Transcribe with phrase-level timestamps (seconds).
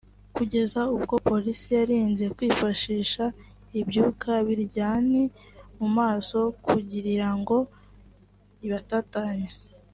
[0.35, 3.23] kugeza ubwo Polisi yarinze kwifashisha
[3.79, 5.23] ibyuka biryani
[5.79, 7.57] mu maso kugirirango
[8.67, 9.49] ibatatanye